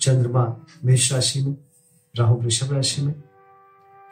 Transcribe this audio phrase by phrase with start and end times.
[0.00, 1.56] चंद्रमा मेष राशि में,
[2.16, 3.14] राहु वृषभ राशि में,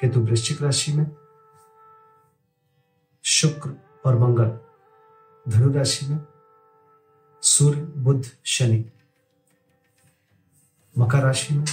[0.00, 1.16] केतु वृश्चिक राशि में,
[3.24, 3.74] शुक्र
[4.06, 4.58] और मंगल
[5.48, 6.26] धनु राशि में,
[7.42, 8.90] सूर्य, बुध, शनि
[10.98, 11.64] मकर राशि में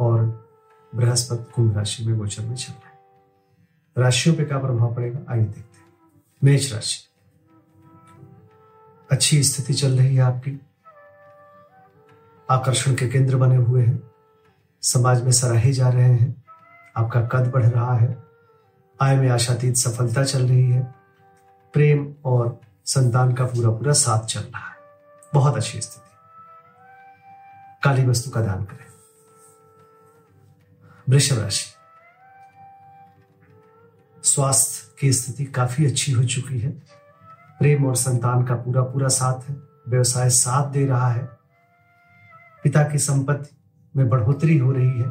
[0.00, 0.46] और
[0.94, 2.98] बृहस्पति कुंभ राशि में गोचर में चल रहा है।
[3.98, 5.18] राशियों पे क्या प्रभाव पड़ेगा?
[5.28, 5.86] आइए देखते हैं।
[6.44, 7.08] मेष राशि।
[9.10, 10.60] अच्छी स्थिति चल रही है आपकी।
[12.50, 14.10] आकर्षण के केंद्र बने हुए हैं।
[14.82, 16.44] समाज में सराहे जा रहे हैं।
[16.96, 18.22] आपका कद बढ़ रहा है।
[19.00, 20.94] आय में आशातीत सफलता चल रही है।
[21.72, 24.76] प्रेम और संतान का पूरा पूरा साथ चल रहा है।
[25.34, 26.10] बहुत अच्छी स्थिति।
[27.84, 28.86] काली वस्तु का दान करें।
[31.08, 31.72] वृषभ राशि।
[34.28, 36.70] स्वास्थ्य की स्थिति काफ़ी अच्छी हो चुकी है।
[37.58, 39.56] प्रेम और संतान का पूरा पूरा साथ है।
[39.88, 41.36] व्यवसाय साथ दे रहा है।
[42.66, 43.56] पिता की संपत्ति
[43.96, 45.06] में बढ़ोतरी हो रही है।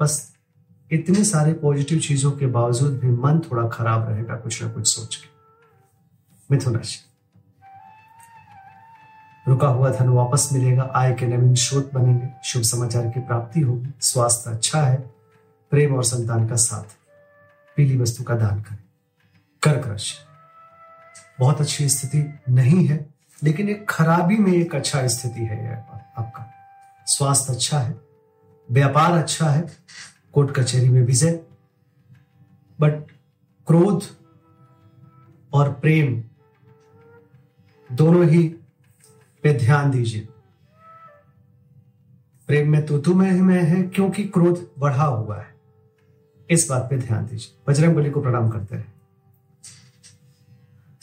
[0.00, 0.36] बस
[0.92, 5.16] इतने सारे पॉजिटिव चीज़ों के बावजूद भी मन थोड़ा खराब रहेगा कुछ ना कुछ सोच
[5.16, 5.28] के।
[6.50, 6.98] मिथुन राशि।
[9.48, 13.90] रुका हुआ धन वापस मिलेगा, आय के नवीन स्रोत बनेंगे, शुभ समाचार की प्राप्ति होगी,
[14.00, 15.14] स्वास्थ्य अच्छा है,
[15.70, 16.96] प्रेम और संतान का साथ।
[17.76, 18.78] पीली वस्तु का दान करें।
[19.62, 20.14] कर्क राशि।
[21.38, 25.91] बहुत अच्छी स्थिति नहीं है, लेकिन एक खराबी में एक अच्छा स्थिति है यह।
[27.12, 28.00] स्वास्थ्य अच्छा है,
[28.68, 29.66] व्यापार अच्छा है,
[30.32, 31.40] कोर्ट कचहरी में विजय
[32.78, 33.10] बट
[33.68, 34.04] क्रोध
[35.52, 36.22] और प्रेम
[37.90, 38.42] दोनों ही
[39.44, 40.28] पे ध्यान दीजिए।
[42.48, 45.50] प्रेम में तो तुम में है, क्योंकि क्रोध बढ़ा हुआ है।
[46.50, 48.84] इस बात पे ध्यान दीजिए। बजरंग बली को प्रणाम करते रहे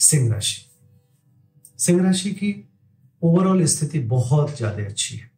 [0.00, 0.62] सिंह राशि।
[1.78, 2.54] सिंह राशि की
[3.22, 5.29] ओवरऑल स्थिति बहुत ज़्यादा अच्छी है।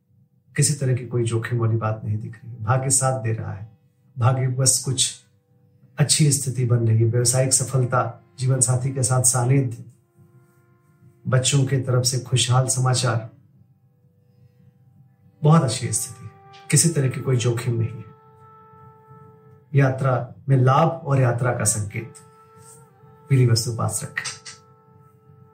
[0.57, 3.79] किसी तरह की कोई जोखिम वाली बात नहीं दिख रही। भाग्य साथ दे रहा है।
[4.19, 5.25] भाग्य बस कुछ
[5.99, 9.85] अच्छी स्थिति बन रही है। व्यवसायिक सफलता, जीवन साथी के साथ सानिध्य,
[11.29, 13.31] बच्चों के तरफ़ से खुशहाल समाचार।
[15.43, 16.31] बहुत अच्छी स्थिति है।
[16.71, 18.13] किसी तरह की कोई जोखिम नहीं है।
[19.75, 22.15] यात्रा में लाभ और यात्रा का संकेत।
[23.29, 24.25] पीली वस्तु पास रखें।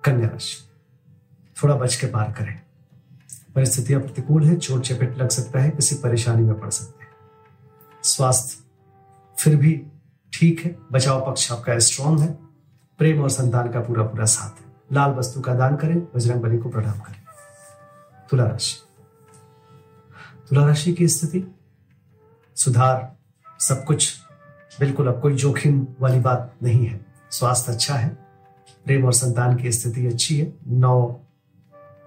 [0.04, 0.68] कन्या राशि।
[1.62, 2.67] थोड़ा बच के पार करें।
[3.58, 7.10] परिस्थितियाँ प्रतिकूल है, चोट चपेट लग सकता है, किसी परेशानी में पड़ सकते हैं।
[8.02, 8.64] स्वास्थ्य
[9.38, 9.86] फिर भी
[10.32, 12.38] ठीक है, बचाव पक्ष आपका स्ट्रांग है,
[12.98, 16.58] प्रेम और संतान का पूरा पूरा साथ है। लाल वस्तु का दान करें, बजरंग बली
[16.58, 17.22] को प्रणाम करें।
[18.30, 18.76] तुला राशि।
[20.48, 21.54] तुला राशि की स्थिति,
[22.56, 23.16] सुधार,
[23.60, 24.14] सब कुछ
[24.80, 28.08] बिल्कुल अब कोई जोखिम वाली बात नहीं है। स्वास्थ्य अच्छा है,
[28.84, 31.20] प्रेम और संतान की स्थिति अच्छी है। नौ,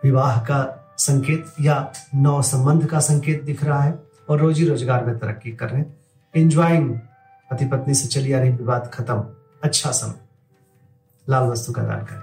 [0.03, 5.17] विवाह का संकेत या नौ संबंध का संकेत दिख रहा है और रोजी रोज़गार में
[5.19, 5.95] तरक्की कर रहे हैं।
[6.35, 6.99] इंजॉइंग
[7.51, 9.23] पति पत्नी से चली आ रही विवाद खत्म।
[9.63, 10.13] अच्छा समय।
[11.29, 12.21] लाल वस्तु का दान करें।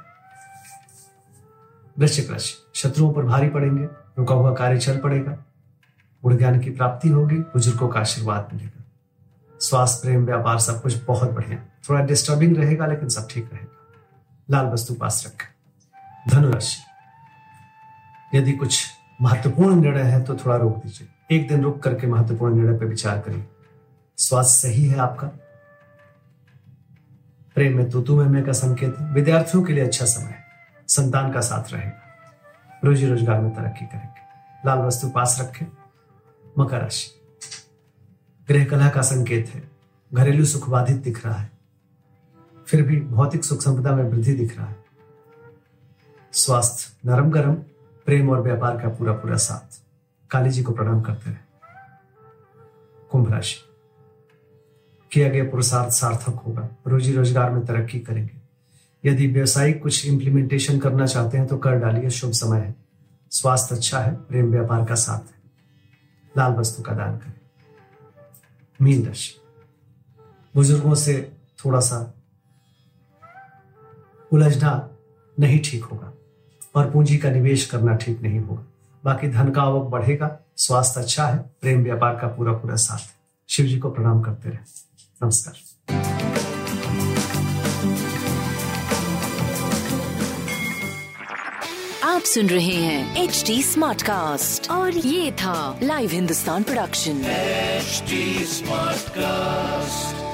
[1.99, 3.85] वृश्चिक राशि, शत्रुओं पर भारी पड़ेंगे,
[4.19, 5.37] रुका हुआ कार्य चल पड़ेगा।
[6.23, 8.85] गुण ज्ञान की प्राप्ति होगी, बुज़ुर्गों का आशीर्वाद मिलेगा।
[9.61, 11.59] स्वास्थ्य, प्रेम, व्यापार सब कुछ बहुत बढ़िया
[11.89, 13.75] थोड़ा डिस्टर्बिंग रहेगा, लेकिन सब ठीक रहेगा।
[14.51, 15.49] लाल वस्तु पास रखें।
[16.31, 16.77] धनुराशि
[18.35, 18.87] यदि कुछ
[19.23, 23.21] महत्वपूर्ण निर्णय है तो थोड़ा रोक दीजिए। एक दिन रुक करके महत्वपूर्ण निर्णय पर विचार
[23.21, 23.47] करिए।
[24.17, 25.27] स्वास्थ्य सही है आपका?
[27.55, 30.45] प्रेम में तुतु में का संकेत है। विद्यार्थियों के लिए अच्छा समय है।
[30.89, 32.03] संतान का साथ रहेगा।
[32.85, 34.21] रोजी रोज़गार में तरक्की करेंगे।
[34.67, 35.67] लाल वस्तु पास रखें।
[36.59, 37.11] मकर राशि।
[38.49, 39.71] गृह कला का संकेत है।
[40.15, 41.51] घरेलू सुख बाधित दिख रहा है।
[42.67, 44.77] फिर भी भौतिक सुख संपदा में वृद्धि दिख रहा है।
[46.33, 47.57] स्वास्थ्य नरम गरम।
[48.09, 49.83] प्रेम और व्यापार का पूरा पूरा साथ।
[50.31, 51.39] काली जी को प्रणाम करते रहे।
[53.11, 53.57] कुंभ राशि।
[55.13, 58.41] किया गया पुरुषार्थ सार्थक होगा। रोजी रोज़गार में तरक्की करेंगे।
[59.11, 62.75] यदि व्यवसायिक कुछ इंप्लीमेंटेशन करना चाहते हैं तो कर डालिए। शुभ समय है।
[63.31, 65.53] स्वास्थ्य अच्छा है। प्रेम व्यापार का साथ है।
[66.37, 67.41] लाल वस्तु का दान करें।
[68.83, 69.41] मीन राशि।
[70.55, 71.33] बुज़ुर्गों से
[71.65, 72.15] थोड़ा सा
[74.33, 74.91] उलझना
[75.41, 76.13] नहीं ठीक होगा।
[76.75, 78.63] और पूंजी का निवेश करना ठीक नहीं होगा
[79.05, 83.11] बाकी धन का आवक बढ़ेगा स्वास्थ्य अच्छा है प्रेम व्यापार का पूरा पूरा साथ। है
[83.49, 84.59] शिव जी को प्रणाम करते रहे।
[85.25, 85.55] नमस्कार।
[92.05, 98.99] आप सुन रहे हैं एच डी स्मार्ट कास्ट और ये था live Hindustan production smart
[99.09, 100.28] Smartcast.